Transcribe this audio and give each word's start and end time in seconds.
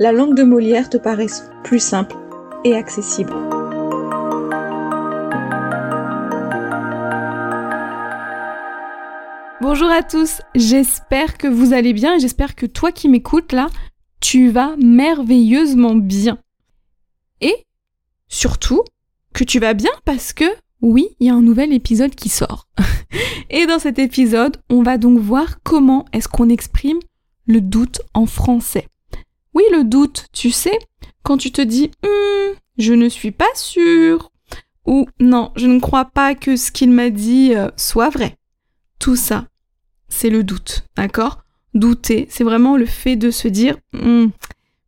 la 0.00 0.12
langue 0.12 0.34
de 0.34 0.42
Molière 0.42 0.90
te 0.90 0.96
paraisse 0.96 1.48
plus 1.62 1.78
simple 1.78 2.16
et 2.64 2.74
accessible. 2.74 3.32
Bonjour 9.60 9.90
à 9.90 10.02
tous, 10.02 10.40
j'espère 10.54 11.38
que 11.38 11.46
vous 11.46 11.72
allez 11.72 11.92
bien 11.92 12.16
et 12.16 12.20
j'espère 12.20 12.54
que 12.54 12.66
toi 12.66 12.92
qui 12.92 13.08
m'écoutes 13.08 13.52
là, 13.52 13.68
tu 14.20 14.50
vas 14.50 14.74
merveilleusement 14.76 15.94
bien. 15.94 16.38
Et 17.40 17.54
surtout, 18.28 18.82
que 19.32 19.44
tu 19.44 19.58
vas 19.58 19.74
bien 19.74 19.90
parce 20.04 20.32
que 20.32 20.44
oui, 20.82 21.08
il 21.18 21.28
y 21.28 21.30
a 21.30 21.34
un 21.34 21.42
nouvel 21.42 21.72
épisode 21.72 22.14
qui 22.14 22.28
sort. 22.28 22.68
et 23.50 23.66
dans 23.66 23.78
cet 23.78 23.98
épisode, 23.98 24.56
on 24.70 24.82
va 24.82 24.98
donc 24.98 25.18
voir 25.18 25.62
comment 25.62 26.04
est-ce 26.12 26.28
qu'on 26.28 26.48
exprime 26.48 26.98
le 27.46 27.60
doute 27.60 28.00
en 28.12 28.26
français. 28.26 28.86
Oui, 29.54 29.62
le 29.70 29.84
doute, 29.84 30.26
tu 30.32 30.50
sais, 30.50 30.76
quand 31.22 31.38
tu 31.38 31.52
te 31.52 31.62
dis 31.62 31.90
hum, 32.02 32.54
je 32.76 32.92
ne 32.92 33.08
suis 33.08 33.30
pas 33.30 33.52
sûre 33.54 34.32
ou 34.84 35.06
non, 35.20 35.52
je 35.56 35.66
ne 35.66 35.78
crois 35.78 36.04
pas 36.04 36.34
que 36.34 36.56
ce 36.56 36.72
qu'il 36.72 36.90
m'a 36.90 37.10
dit 37.10 37.54
euh, 37.54 37.68
soit 37.76 38.10
vrai. 38.10 38.36
Tout 38.98 39.16
ça, 39.16 39.46
c'est 40.08 40.28
le 40.28 40.42
doute, 40.42 40.84
d'accord? 40.96 41.44
Douter, 41.72 42.26
c'est 42.30 42.44
vraiment 42.44 42.76
le 42.76 42.86
fait 42.86 43.16
de 43.16 43.30
se 43.30 43.46
dire 43.46 43.76
hum, 43.94 44.32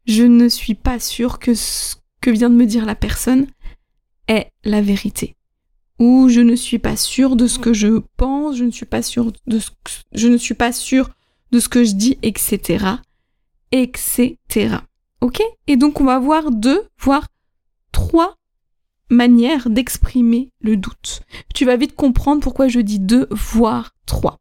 je 0.06 0.24
ne 0.24 0.48
suis 0.48 0.74
pas 0.74 0.98
sûre 0.98 1.38
que 1.38 1.54
ce 1.54 1.94
que 2.20 2.30
vient 2.30 2.50
de 2.50 2.56
me 2.56 2.66
dire 2.66 2.86
la 2.86 2.96
personne 2.96 3.46
est 4.26 4.50
la 4.64 4.82
vérité. 4.82 5.36
Ou 6.00 6.28
je 6.28 6.40
ne 6.40 6.56
suis 6.56 6.80
pas 6.80 6.96
sûre 6.96 7.36
de 7.36 7.46
ce 7.46 7.60
que 7.60 7.72
je 7.72 8.00
pense, 8.16 8.56
je 8.56 8.64
ne 8.64 8.70
suis 8.70 8.84
pas 8.84 9.00
sûre 9.00 9.32
de 9.46 9.58
ce 9.60 9.70
je 10.12 10.26
ne 10.26 10.36
suis 10.36 10.54
pas 10.54 10.72
sûre 10.72 11.10
de 11.52 11.60
ce 11.60 11.68
que 11.68 11.84
je 11.84 11.92
dis, 11.92 12.18
etc 12.22 12.96
etc. 13.72 14.38
Ok? 15.20 15.42
Et 15.66 15.76
donc 15.76 16.00
on 16.00 16.04
va 16.04 16.18
voir 16.18 16.50
deux, 16.50 16.82
voire 16.98 17.28
trois 17.92 18.36
manières 19.10 19.70
d'exprimer 19.70 20.50
le 20.60 20.76
doute. 20.76 21.22
Tu 21.54 21.64
vas 21.64 21.76
vite 21.76 21.94
comprendre 21.94 22.42
pourquoi 22.42 22.68
je 22.68 22.80
dis 22.80 22.98
deux, 22.98 23.26
voire 23.30 23.94
trois. 24.04 24.40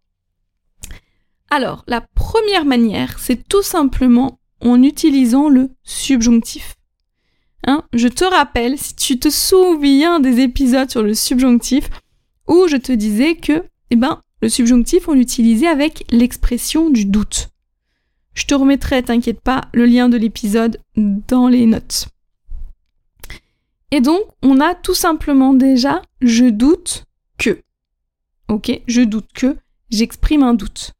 Alors, 1.49 1.83
la 1.87 2.01
première 2.01 2.65
manière, 2.65 3.19
c'est 3.19 3.47
tout 3.47 3.61
simplement 3.61 4.39
en 4.61 4.81
utilisant 4.81 5.47
le 5.49 5.69
subjonctif. 5.83 6.75
Hein 7.67 7.83
je 7.93 8.07
te 8.07 8.25
rappelle, 8.25 8.77
si 8.77 8.95
tu 8.95 9.19
te 9.19 9.29
souviens 9.29 10.19
des 10.19 10.39
épisodes 10.39 10.89
sur 10.89 11.03
le 11.03 11.13
subjonctif, 11.13 11.89
où 12.47 12.67
je 12.67 12.77
te 12.77 12.91
disais 12.91 13.35
que, 13.35 13.63
eh 13.91 13.95
ben, 13.95 14.21
le 14.41 14.49
subjonctif, 14.49 15.07
on 15.07 15.13
l'utilisait 15.13 15.67
avec 15.67 16.03
l'expression 16.11 16.89
du 16.89 17.05
doute. 17.05 17.49
Je 18.35 18.45
te 18.45 18.53
remettrai, 18.53 19.01
t'inquiète 19.01 19.41
pas, 19.41 19.61
le 19.73 19.85
lien 19.85 20.09
de 20.09 20.17
l'épisode 20.17 20.79
dans 20.95 21.47
les 21.47 21.65
notes. 21.65 22.09
Et 23.91 24.01
donc, 24.01 24.21
on 24.43 24.59
a 24.59 24.75
tout 24.75 24.93
simplement 24.93 25.53
déjà 25.53 26.01
je 26.21 26.45
doute 26.45 27.05
que. 27.37 27.61
Ok, 28.49 28.81
je 28.87 29.01
doute 29.01 29.29
que, 29.33 29.57
j'exprime 29.89 30.43
un 30.43 30.53
doute. 30.53 30.91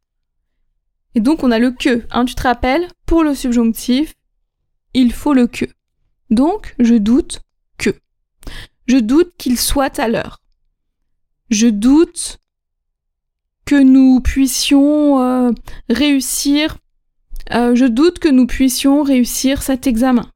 Et 1.14 1.20
donc, 1.20 1.44
on 1.44 1.52
a 1.52 1.60
le 1.60 1.72
que. 1.72 2.06
Hein, 2.12 2.26
tu 2.26 2.36
te 2.36 2.44
rappelles, 2.44 2.88
pour 3.06 3.24
le 3.24 3.36
subjonctif, 3.36 4.14
il 4.94 5.12
faut 5.12 5.34
le 5.34 5.48
que. 5.48 5.66
Donc, 6.30 6.74
je 6.80 6.96
doute 6.96 7.42
que. 7.78 7.90
Je 8.88 8.98
doute 8.98 9.34
qu'il 9.38 9.60
soit 9.60 10.00
à 10.00 10.08
l'heure. 10.08 10.42
Je 11.50 11.68
doute 11.68 12.40
que 13.66 13.82
nous 13.82 14.22
puissions 14.22 15.22
euh, 15.22 15.52
réussir 15.90 16.78
euh, 17.54 17.76
je 17.76 17.86
doute 17.86 18.20
que 18.20 18.30
nous 18.30 18.48
puissions 18.48 19.04
réussir 19.04 19.62
cet 19.62 19.88
examen. 19.88 20.30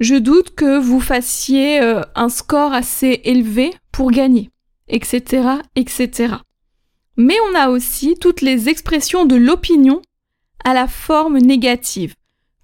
Je 0.00 0.16
doute 0.16 0.54
que 0.54 0.78
vous 0.78 1.00
fassiez 1.00 1.80
euh, 1.80 2.02
un 2.16 2.28
score 2.28 2.72
assez 2.72 3.20
élevé 3.24 3.72
pour 3.92 4.10
gagner, 4.10 4.50
etc., 4.88 5.60
etc. 5.76 6.34
Mais 7.16 7.36
on 7.50 7.54
a 7.54 7.68
aussi 7.68 8.16
toutes 8.20 8.40
les 8.40 8.68
expressions 8.68 9.26
de 9.26 9.36
l'opinion 9.36 10.02
à 10.64 10.74
la 10.74 10.88
forme 10.88 11.38
négative, 11.38 12.14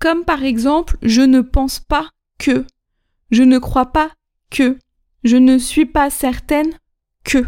comme 0.01 0.25
par 0.25 0.43
exemple 0.43 0.97
je 1.03 1.23
ne 1.23 1.41
pense 1.41 1.79
pas 1.79 2.11
que, 2.39 2.65
je 3.31 3.43
ne 3.45 3.59
crois 3.59 3.93
pas 3.93 4.11
que, 4.51 4.79
je 5.23 5.37
ne 5.37 5.59
suis 5.59 5.87
pas 5.87 6.11
certaine 6.11 6.73
que. 7.25 7.45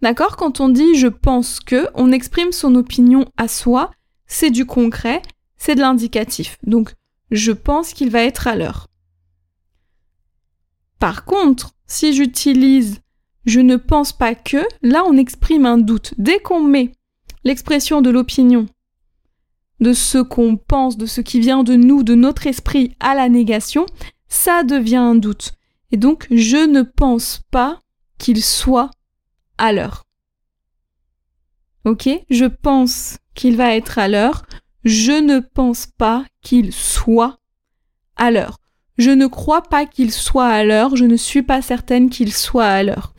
D'accord? 0.00 0.36
Quand 0.36 0.60
on 0.60 0.70
dit 0.70 0.94
je 0.94 1.08
pense 1.08 1.60
que, 1.60 1.88
on 1.94 2.12
exprime 2.12 2.52
son 2.52 2.74
opinion 2.76 3.26
à 3.36 3.46
soi 3.48 3.90
c'est 4.30 4.50
du 4.50 4.64
concret, 4.64 5.20
c'est 5.56 5.74
de 5.74 5.80
l'indicatif. 5.80 6.56
Donc, 6.62 6.94
je 7.30 7.52
pense 7.52 7.92
qu'il 7.92 8.10
va 8.10 8.22
être 8.22 8.46
à 8.46 8.56
l'heure. 8.56 8.86
Par 10.98 11.24
contre, 11.24 11.72
si 11.86 12.14
j'utilise 12.14 13.00
je 13.46 13.60
ne 13.60 13.76
pense 13.76 14.12
pas 14.12 14.34
que, 14.34 14.64
là 14.82 15.02
on 15.06 15.16
exprime 15.16 15.66
un 15.66 15.78
doute. 15.78 16.14
Dès 16.18 16.38
qu'on 16.40 16.62
met 16.62 16.92
l'expression 17.42 18.02
de 18.02 18.10
l'opinion, 18.10 18.66
de 19.80 19.92
ce 19.92 20.18
qu'on 20.18 20.56
pense, 20.56 20.96
de 20.98 21.06
ce 21.06 21.20
qui 21.22 21.40
vient 21.40 21.64
de 21.64 21.74
nous, 21.74 22.02
de 22.02 22.14
notre 22.14 22.46
esprit 22.46 22.94
à 23.00 23.14
la 23.14 23.28
négation, 23.28 23.86
ça 24.28 24.62
devient 24.62 24.96
un 24.96 25.14
doute. 25.14 25.52
Et 25.90 25.96
donc, 25.96 26.26
je 26.30 26.58
ne 26.58 26.82
pense 26.82 27.40
pas 27.50 27.80
qu'il 28.18 28.44
soit 28.44 28.90
à 29.56 29.72
l'heure. 29.72 30.04
Ok? 31.86 32.08
Je 32.28 32.44
pense 32.44 33.19
qu'il 33.34 33.56
va 33.56 33.74
être 33.74 33.98
à 33.98 34.08
l'heure. 34.08 34.44
Je 34.84 35.12
ne 35.12 35.40
pense 35.40 35.86
pas 35.86 36.24
qu'il 36.42 36.72
soit 36.72 37.38
à 38.16 38.30
l'heure. 38.30 38.58
Je 38.98 39.10
ne 39.10 39.26
crois 39.26 39.62
pas 39.62 39.86
qu'il 39.86 40.12
soit 40.12 40.48
à 40.48 40.64
l'heure. 40.64 40.96
Je 40.96 41.04
ne 41.04 41.16
suis 41.16 41.42
pas 41.42 41.62
certaine 41.62 42.10
qu'il 42.10 42.32
soit 42.32 42.66
à 42.66 42.82
l'heure. 42.82 43.14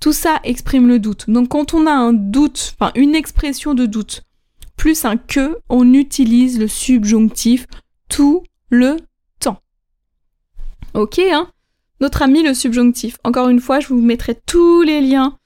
Tout 0.00 0.12
ça 0.12 0.38
exprime 0.44 0.86
le 0.86 0.98
doute. 0.98 1.28
Donc 1.28 1.48
quand 1.48 1.74
on 1.74 1.86
a 1.86 1.92
un 1.92 2.12
doute, 2.12 2.74
enfin 2.78 2.92
une 2.94 3.14
expression 3.14 3.74
de 3.74 3.86
doute, 3.86 4.22
plus 4.76 5.04
un 5.04 5.16
que, 5.16 5.58
on 5.68 5.92
utilise 5.92 6.58
le 6.58 6.68
subjonctif 6.68 7.66
tout 8.08 8.42
le 8.68 8.96
temps. 9.40 9.60
Ok, 10.94 11.18
hein? 11.18 11.48
Notre 12.00 12.22
ami 12.22 12.42
le 12.42 12.54
subjonctif. 12.54 13.16
Encore 13.24 13.48
une 13.48 13.60
fois, 13.60 13.80
je 13.80 13.88
vous 13.88 14.00
mettrai 14.00 14.38
tous 14.46 14.82
les 14.82 15.00
liens 15.00 15.38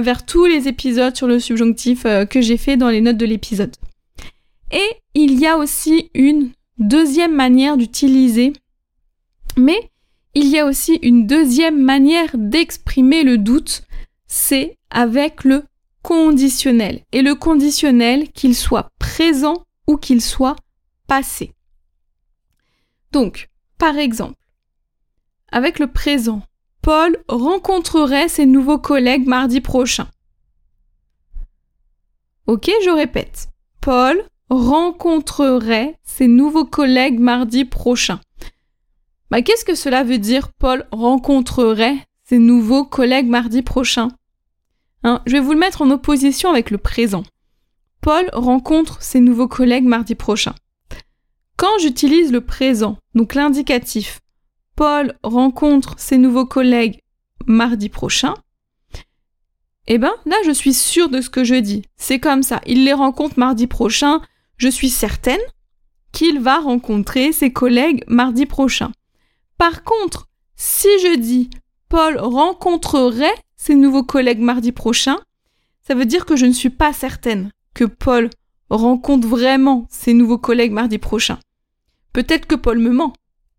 vers 0.00 0.26
tous 0.26 0.46
les 0.46 0.68
épisodes 0.68 1.16
sur 1.16 1.26
le 1.26 1.38
subjonctif 1.38 2.04
euh, 2.06 2.24
que 2.26 2.40
j'ai 2.40 2.56
fait 2.56 2.76
dans 2.76 2.90
les 2.90 3.00
notes 3.00 3.16
de 3.16 3.26
l'épisode. 3.26 3.74
Et 4.72 4.88
il 5.14 5.38
y 5.38 5.46
a 5.46 5.56
aussi 5.56 6.10
une 6.14 6.50
deuxième 6.78 7.34
manière 7.34 7.76
d'utiliser, 7.76 8.52
mais 9.56 9.90
il 10.34 10.48
y 10.48 10.58
a 10.58 10.66
aussi 10.66 10.98
une 11.02 11.26
deuxième 11.26 11.80
manière 11.80 12.30
d'exprimer 12.34 13.22
le 13.22 13.38
doute, 13.38 13.84
c'est 14.26 14.76
avec 14.90 15.44
le 15.44 15.64
conditionnel. 16.02 17.02
Et 17.12 17.22
le 17.22 17.34
conditionnel, 17.34 18.30
qu'il 18.32 18.56
soit 18.56 18.90
présent 18.98 19.64
ou 19.86 19.96
qu'il 19.96 20.20
soit 20.20 20.56
passé. 21.06 21.52
Donc, 23.12 23.48
par 23.78 23.96
exemple, 23.96 24.38
avec 25.52 25.78
le 25.78 25.86
présent, 25.86 26.42
Paul 26.84 27.16
rencontrerait 27.28 28.28
ses 28.28 28.44
nouveaux 28.44 28.76
collègues 28.76 29.26
mardi 29.26 29.62
prochain. 29.62 30.06
Ok, 32.46 32.70
je 32.84 32.90
répète. 32.90 33.48
Paul 33.80 34.22
rencontrerait 34.50 35.98
ses 36.02 36.26
nouveaux 36.26 36.66
collègues 36.66 37.18
mardi 37.18 37.64
prochain. 37.64 38.20
Bah, 39.30 39.40
qu'est-ce 39.40 39.64
que 39.64 39.74
cela 39.74 40.04
veut 40.04 40.18
dire 40.18 40.52
Paul 40.58 40.86
rencontrerait 40.92 41.96
ses 42.24 42.36
nouveaux 42.36 42.84
collègues 42.84 43.30
mardi 43.30 43.62
prochain? 43.62 44.08
Hein, 45.04 45.22
Je 45.24 45.32
vais 45.32 45.40
vous 45.40 45.54
le 45.54 45.58
mettre 45.58 45.80
en 45.80 45.90
opposition 45.90 46.50
avec 46.50 46.70
le 46.70 46.76
présent. 46.76 47.22
Paul 48.02 48.28
rencontre 48.34 49.02
ses 49.02 49.20
nouveaux 49.20 49.48
collègues 49.48 49.86
mardi 49.86 50.14
prochain. 50.14 50.54
Quand 51.56 51.78
j'utilise 51.80 52.30
le 52.30 52.42
présent, 52.42 52.98
donc 53.14 53.34
l'indicatif, 53.34 54.20
Paul 54.76 55.14
rencontre 55.22 55.94
ses 55.98 56.18
nouveaux 56.18 56.46
collègues 56.46 57.00
mardi 57.46 57.88
prochain, 57.88 58.34
eh 59.86 59.98
ben 59.98 60.12
là 60.24 60.36
je 60.44 60.50
suis 60.50 60.74
sûre 60.74 61.08
de 61.08 61.20
ce 61.20 61.30
que 61.30 61.44
je 61.44 61.54
dis. 61.54 61.82
C'est 61.96 62.18
comme 62.18 62.42
ça. 62.42 62.60
Il 62.66 62.84
les 62.84 62.92
rencontre 62.92 63.38
mardi 63.38 63.66
prochain. 63.66 64.20
Je 64.56 64.68
suis 64.68 64.88
certaine 64.88 65.40
qu'il 66.12 66.40
va 66.40 66.58
rencontrer 66.58 67.32
ses 67.32 67.52
collègues 67.52 68.04
mardi 68.08 68.46
prochain. 68.46 68.92
Par 69.58 69.84
contre, 69.84 70.28
si 70.56 70.88
je 71.02 71.16
dis 71.16 71.50
Paul 71.88 72.18
rencontrerait 72.18 73.34
ses 73.56 73.74
nouveaux 73.74 74.04
collègues 74.04 74.40
mardi 74.40 74.72
prochain, 74.72 75.18
ça 75.86 75.94
veut 75.94 76.06
dire 76.06 76.24
que 76.24 76.36
je 76.36 76.46
ne 76.46 76.52
suis 76.52 76.70
pas 76.70 76.92
certaine 76.92 77.50
que 77.74 77.84
Paul 77.84 78.30
rencontre 78.70 79.28
vraiment 79.28 79.86
ses 79.90 80.14
nouveaux 80.14 80.38
collègues 80.38 80.72
mardi 80.72 80.98
prochain. 80.98 81.38
Peut-être 82.12 82.46
que 82.46 82.54
Paul 82.54 82.78
me 82.78 82.90
ment. 82.90 83.12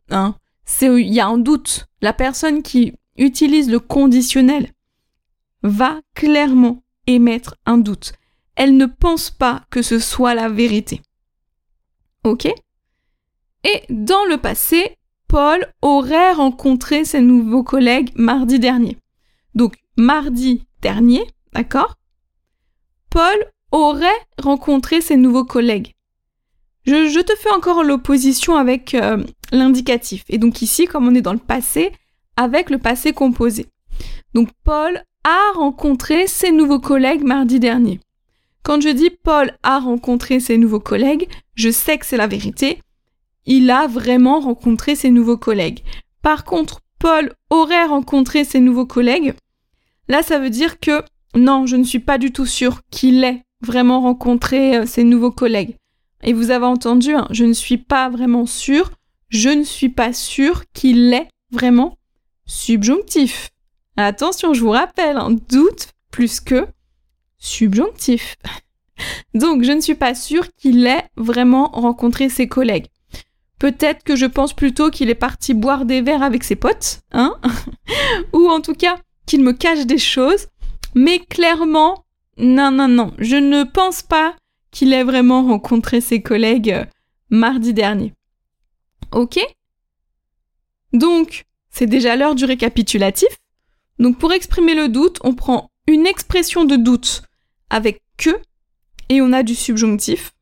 Hein. 0.10 0.36
Il 0.82 1.14
y 1.14 1.20
a 1.20 1.28
un 1.28 1.38
doute. 1.38 1.88
La 2.02 2.14
personne 2.14 2.62
qui 2.64 2.94
utilise 3.18 3.70
le 3.70 3.80
conditionnel 3.80 4.72
va 5.64 6.00
clairement 6.14 6.84
émettre 7.08 7.56
un 7.66 7.78
doute. 7.78 8.14
Elle 8.56 8.78
ne 8.78 8.86
pense 8.86 9.30
pas 9.30 9.64
que 9.70 9.82
ce 9.82 10.00
soit 10.00 10.36
la 10.36 10.50
vérité. 10.50 11.02
Ok? 12.24 12.46
Et 12.46 13.82
dans 13.90 14.26
le 14.26 14.38
passé, 14.38 14.98
Paul 15.28 15.66
aurait 15.82 16.34
rencontré 16.34 17.04
ses 17.04 17.22
nouveaux 17.22 17.64
collègues 17.64 18.12
mardi 18.16 18.60
dernier. 18.60 18.98
Donc, 19.56 19.76
mardi 19.98 20.66
dernier, 20.82 21.26
d'accord? 21.54 21.96
Paul 23.10 23.36
aurait 23.72 24.08
rencontré 24.42 25.02
ses 25.02 25.18
nouveaux 25.18 25.46
collègues. 25.46 25.94
Je, 26.86 27.22
te 27.22 27.36
fais 27.36 27.52
encore 27.52 27.84
l'opposition 27.84 28.56
avec 28.58 28.94
euh, 28.94 29.24
l'indicatif. 29.52 30.24
Et 30.30 30.38
donc 30.38 30.62
ici, 30.62 30.86
comme 30.86 31.08
on 31.08 31.16
est 31.16 31.22
dans 31.22 31.34
le 31.34 31.40
passé, 31.40 31.92
avec 32.38 32.70
le 32.70 32.78
passé 32.78 33.14
composé. 33.14 33.68
Donc 34.34 34.50
Paul 34.64 35.02
a 35.24 35.52
rencontré 35.56 36.28
ses 36.28 36.52
nouveaux 36.52 36.80
collègues 36.80 37.24
mardi 37.24 37.60
dernier. 37.60 38.00
Quand 38.64 38.82
je 38.82 38.90
dis 38.90 39.12
Paul 39.12 39.56
a 39.64 39.80
rencontré 39.80 40.40
ses 40.40 40.58
nouveaux 40.58 40.80
collègues, 40.80 41.28
je 41.54 41.70
sais 41.70 41.98
que 41.98 42.06
c'est 42.06 42.18
la 42.18 42.28
vérité. 42.28 42.80
Il 43.46 43.70
a 43.70 43.88
vraiment 43.88 44.40
rencontré 44.40 44.96
ses 44.96 45.12
nouveaux 45.12 45.38
collègues. 45.38 45.84
Par 46.22 46.44
contre, 46.44 46.82
Paul 47.00 47.32
aurait 47.52 47.86
rencontré 47.86 48.44
ses 48.44 48.60
nouveaux 48.60 48.88
collègues. 48.88 49.36
Là, 50.08 50.24
ça 50.24 50.40
veut 50.40 50.50
dire 50.50 50.80
que 50.80 51.04
non, 51.36 51.68
je 51.68 51.76
ne 51.76 51.84
suis 51.84 52.00
pas 52.00 52.18
du 52.18 52.32
tout 52.32 52.46
sûre 52.46 52.82
qu'il 52.90 53.24
ait 53.24 53.44
vraiment 53.62 54.02
rencontré 54.02 54.78
euh, 54.78 54.86
ses 54.86 55.04
nouveaux 55.04 55.32
collègues. 55.32 55.76
Et 56.24 56.34
vous 56.34 56.50
avez 56.50 56.66
entendu, 56.66 57.14
hein, 57.14 57.28
je 57.32 57.46
ne 57.46 57.54
suis 57.54 57.78
pas 57.78 58.10
vraiment 58.10 58.46
sûre, 58.46 58.92
je 59.30 59.50
ne 59.50 59.64
suis 59.64 59.90
pas 59.90 60.14
sûre 60.14 60.64
qu'il 60.74 61.14
est 61.14 61.28
vraiment 61.52 61.98
subjonctif. 62.46 63.50
Attention, 63.98 64.54
je 64.54 64.62
vous 64.62 64.72
rappelle, 64.72 65.18
doute 65.50 65.90
plus 66.12 66.40
que 66.40 66.68
subjonctif. 67.38 68.36
Donc, 69.34 69.64
je 69.64 69.72
ne 69.72 69.82
suis 69.82 69.96
pas 69.96 70.16
sûre 70.16 70.48
qu'il 70.56 70.86
ait 70.88 71.06
vraiment 71.16 71.70
rencontré 71.74 72.30
ses 72.30 72.48
collègues. 72.48 72.88
Peut-être 73.60 74.04
que 74.04 74.16
je 74.16 74.26
pense 74.26 74.54
plutôt 74.54 74.90
qu'il 74.90 75.10
est 75.10 75.16
parti 75.16 75.54
boire 75.54 75.86
des 75.86 76.02
verres 76.02 76.24
avec 76.24 76.44
ses 76.44 76.56
potes, 76.56 77.00
hein 77.12 77.36
Ou 78.34 78.50
en 78.50 78.62
tout 78.62 78.74
cas, 78.74 78.98
qu'il 79.26 79.44
me 79.44 79.54
cache 79.54 79.86
des 79.86 79.98
choses. 79.98 80.48
Mais 80.94 81.20
clairement, 81.20 82.06
non, 82.38 82.72
non, 82.72 82.88
non, 82.88 83.14
je 83.18 83.36
ne 83.36 83.64
pense 83.64 84.02
pas 84.02 84.36
qu'il 84.72 84.94
ait 84.94 85.04
vraiment 85.04 85.44
rencontré 85.44 86.02
ses 86.02 86.22
collègues 86.22 86.72
euh, 86.72 86.86
mardi 87.30 87.74
dernier. 87.74 88.14
Ok 89.16 89.40
Donc, 90.92 91.46
c'est 91.70 91.88
déjà 91.88 92.18
l'heure 92.18 92.36
du 92.36 92.44
récapitulatif. 92.44 93.30
Donc 93.98 94.20
pour 94.20 94.34
exprimer 94.34 94.76
le 94.76 94.90
doute, 94.90 95.20
on 95.24 95.34
prend 95.34 95.72
une 95.88 96.06
expression 96.06 96.66
de 96.66 96.76
doute 96.76 97.24
avec 97.70 98.04
que 98.18 98.38
et 99.08 99.22
on 99.22 99.32
a 99.32 99.42
du 99.42 99.56
subjonctif. 99.56 100.34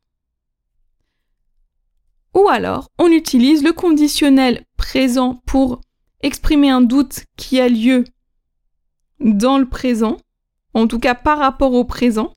Ou 2.34 2.48
alors, 2.48 2.90
on 2.98 3.12
utilise 3.12 3.62
le 3.62 3.72
conditionnel 3.72 4.64
présent 4.76 5.40
pour 5.46 5.80
exprimer 6.20 6.68
un 6.68 6.80
doute 6.80 7.26
qui 7.36 7.60
a 7.60 7.68
lieu 7.68 8.02
dans 9.20 9.56
le 9.56 9.68
présent, 9.68 10.16
en 10.72 10.88
tout 10.88 10.98
cas 10.98 11.14
par 11.14 11.38
rapport 11.38 11.74
au 11.74 11.84
présent. 11.84 12.34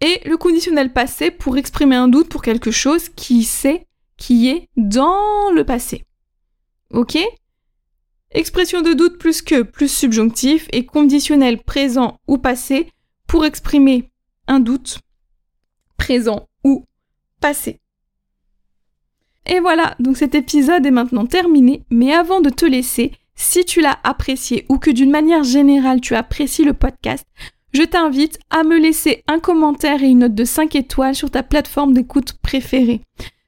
Et 0.00 0.26
le 0.26 0.38
conditionnel 0.38 0.90
passé 0.90 1.30
pour 1.30 1.58
exprimer 1.58 1.96
un 1.96 2.08
doute 2.08 2.30
pour 2.30 2.40
quelque 2.40 2.70
chose 2.70 3.10
qui 3.10 3.44
sait, 3.44 3.86
qui 4.22 4.48
est 4.48 4.68
dans 4.76 5.50
le 5.52 5.64
passé. 5.64 6.04
Ok? 6.90 7.18
Expression 8.30 8.80
de 8.80 8.92
doute 8.92 9.18
plus 9.18 9.42
que 9.42 9.62
plus 9.62 9.92
subjonctif 9.92 10.68
et 10.70 10.86
conditionnel 10.86 11.60
présent 11.60 12.20
ou 12.28 12.38
passé 12.38 12.88
pour 13.26 13.44
exprimer 13.44 14.12
un 14.46 14.60
doute 14.60 15.00
présent 15.96 16.46
ou 16.62 16.86
passé. 17.40 17.80
Et 19.46 19.58
voilà, 19.58 19.96
donc 19.98 20.16
cet 20.16 20.36
épisode 20.36 20.86
est 20.86 20.92
maintenant 20.92 21.26
terminé, 21.26 21.84
mais 21.90 22.14
avant 22.14 22.40
de 22.40 22.50
te 22.50 22.64
laisser, 22.64 23.10
si 23.34 23.64
tu 23.64 23.80
l'as 23.80 23.98
apprécié 24.04 24.66
ou 24.68 24.78
que 24.78 24.92
d'une 24.92 25.10
manière 25.10 25.42
générale 25.42 26.00
tu 26.00 26.14
apprécies 26.14 26.64
le 26.64 26.74
podcast, 26.74 27.26
je 27.72 27.82
t'invite 27.82 28.38
à 28.50 28.62
me 28.62 28.78
laisser 28.78 29.24
un 29.26 29.40
commentaire 29.40 30.04
et 30.04 30.10
une 30.10 30.20
note 30.20 30.36
de 30.36 30.44
5 30.44 30.76
étoiles 30.76 31.16
sur 31.16 31.32
ta 31.32 31.42
plateforme 31.42 31.92
d'écoute 31.92 32.34
préférée. 32.34 33.00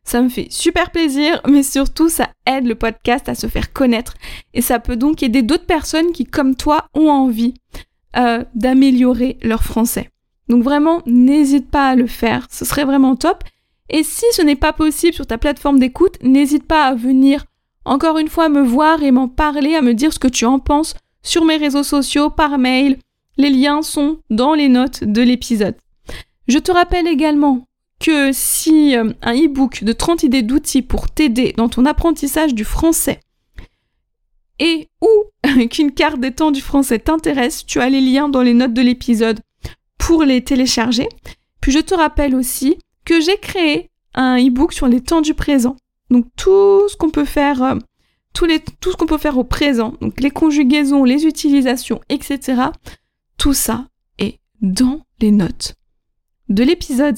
Ça 0.05 0.21
me 0.21 0.29
fait 0.29 0.49
super 0.51 0.91
plaisir, 0.91 1.41
mais 1.49 1.63
surtout 1.63 2.09
ça 2.09 2.29
aide 2.47 2.67
le 2.67 2.75
podcast 2.75 3.29
à 3.29 3.35
se 3.35 3.47
faire 3.47 3.73
connaître 3.73 4.15
et 4.53 4.61
ça 4.61 4.79
peut 4.79 4.97
donc 4.97 5.23
aider 5.23 5.43
d'autres 5.43 5.67
personnes 5.67 6.13
qui, 6.13 6.25
comme 6.25 6.57
toi, 6.57 6.89
ont 6.95 7.09
envie 7.09 7.55
euh, 8.17 8.45
d'améliorer 8.55 9.39
leur 9.43 9.63
français. 9.65 10.11
Donc 10.49 10.63
vraiment, 10.63 11.03
n'hésite 11.07 11.71
pas 11.71 11.89
à 11.89 11.97
le 11.97 12.07
faire, 12.07 12.47
ce 12.51 12.65
serait 12.65 12.85
vraiment 12.85 13.17
top. 13.17 13.43
Et 13.89 14.03
si 14.03 14.27
ce 14.33 14.43
n'est 14.43 14.57
pas 14.57 14.73
possible 14.73 15.15
sur 15.15 15.27
ta 15.27 15.39
plateforme 15.39 15.79
d'écoute, 15.79 16.23
n'hésite 16.23 16.67
pas 16.67 16.85
à 16.85 16.95
venir 16.95 17.45
encore 17.85 18.19
une 18.19 18.29
fois 18.29 18.49
me 18.49 18.63
voir 18.63 19.03
et 19.03 19.11
m'en 19.11 19.29
parler, 19.29 19.75
à 19.75 19.83
me 19.83 19.95
dire 19.95 20.13
ce 20.13 20.19
que 20.19 20.29
tu 20.29 20.47
en 20.47 20.59
penses 20.59 20.95
sur 21.23 21.45
mes 21.45 21.57
réseaux 21.57 21.83
sociaux, 21.83 22.31
par 22.31 22.59
mail. 22.59 22.99
Les 23.37 23.51
liens 23.51 23.83
sont 23.83 24.19
dans 24.31 24.55
les 24.55 24.69
notes 24.69 25.05
de 25.05 25.23
l'épisode. 25.23 25.77
Je 26.47 26.59
te 26.59 26.73
rappelle 26.73 27.07
également 27.07 27.67
que 28.05 28.33
si 28.33 28.95
euh, 28.95 29.15
un 29.23 29.35
e-book 29.35 29.83
de 29.83 29.93
30 29.95 30.25
idées 30.25 30.43
d'outils 30.43 30.83
pour 30.83 31.09
t'aider 31.09 31.55
dans 31.57 31.71
ton 31.71 31.87
apprentissage 31.87 32.55
du 32.55 32.63
français 32.63 33.21
et 34.59 34.91
ou 35.01 35.09
qu'une 35.71 35.91
carte 35.91 36.21
des 36.21 36.33
temps 36.33 36.51
du 36.51 36.61
français 36.61 36.99
t'intéresse, 36.99 37.65
tu 37.65 37.81
as 37.81 37.89
les 37.89 38.03
liens 38.03 38.29
dans 38.29 38.43
les 38.43 38.53
notes 38.53 38.75
de 38.75 38.83
l'épisode 38.83 39.41
pour 39.97 40.23
les 40.23 40.45
télécharger. 40.45 41.09
Puis 41.63 41.73
je 41.73 41.79
te 41.79 41.95
rappelle 41.95 42.35
aussi 42.35 42.77
que 43.07 43.23
j'ai 43.23 43.39
créé 43.39 43.91
un 44.13 44.37
e-book 44.37 44.75
sur 44.75 44.87
les 44.87 45.01
temps 45.01 45.23
du 45.23 45.33
présent. 45.33 45.77
Donc 46.11 46.27
tout 46.37 46.87
ce 46.91 46.97
qu'on 46.97 47.11
peut 47.11 47.25
faire, 47.25 47.63
euh, 47.63 47.77
tout 48.35 48.47
ce 48.47 48.97
qu'on 48.97 49.07
peut 49.07 49.17
faire 49.17 49.39
au 49.39 49.45
présent, 49.45 49.95
donc 50.03 50.21
les 50.21 50.31
conjugaisons, 50.31 51.05
les 51.05 51.25
utilisations, 51.25 52.03
etc. 52.11 52.65
Tout 53.39 53.55
ça 53.55 53.87
est 54.19 54.41
dans 54.61 55.01
les 55.23 55.31
notes 55.31 55.75
de 56.51 56.65
l'épisode. 56.65 57.17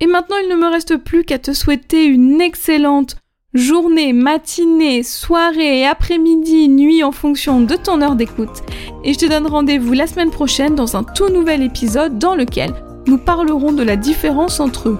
Et 0.00 0.06
maintenant, 0.06 0.36
il 0.42 0.50
ne 0.50 0.56
me 0.56 0.70
reste 0.70 0.98
plus 0.98 1.24
qu'à 1.24 1.38
te 1.38 1.54
souhaiter 1.54 2.04
une 2.04 2.40
excellente 2.42 3.16
journée, 3.54 4.12
matinée, 4.12 5.02
soirée, 5.02 5.86
après-midi, 5.86 6.68
nuit 6.68 7.02
en 7.02 7.12
fonction 7.12 7.62
de 7.62 7.76
ton 7.76 8.02
heure 8.02 8.14
d'écoute. 8.14 8.62
Et 9.04 9.14
je 9.14 9.18
te 9.18 9.26
donne 9.26 9.46
rendez-vous 9.46 9.94
la 9.94 10.06
semaine 10.06 10.30
prochaine 10.30 10.74
dans 10.74 10.96
un 10.96 11.02
tout 11.02 11.30
nouvel 11.30 11.62
épisode 11.62 12.18
dans 12.18 12.34
lequel 12.34 12.74
nous 13.06 13.16
parlerons 13.16 13.72
de 13.72 13.82
la 13.82 13.96
différence 13.96 14.60
entre 14.60 14.98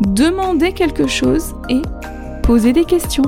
demander 0.00 0.72
quelque 0.72 1.06
chose 1.06 1.54
et 1.70 1.80
poser 2.42 2.74
des 2.74 2.84
questions. 2.84 3.24